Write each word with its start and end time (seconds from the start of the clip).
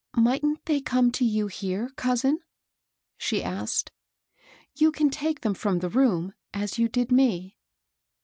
"Mightn't 0.16 0.64
they 0.66 0.80
come 0.80 1.12
to 1.12 1.24
you 1.24 1.46
here, 1.46 1.90
cousin?" 1.90 2.40
^e 3.20 3.40
asked. 3.44 3.92
You 4.74 4.90
can 4.90 5.10
take 5.10 5.42
them 5.42 5.54
from 5.54 5.78
the 5.78 5.88
room, 5.88 6.32
as 6.52 6.76
you 6.76 6.88
did 6.88 7.12
me." 7.12 7.56